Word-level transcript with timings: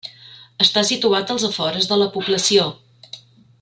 Està 0.65 0.83
situat 0.91 1.33
als 1.35 1.47
afores 1.51 1.93
de 1.93 2.01
la 2.05 2.09
població. 2.17 2.67